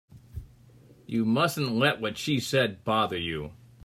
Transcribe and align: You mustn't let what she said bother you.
You 1.05 1.25
mustn't 1.25 1.75
let 1.75 2.01
what 2.01 2.17
she 2.17 2.39
said 2.39 2.83
bother 2.83 3.19
you. 3.19 3.51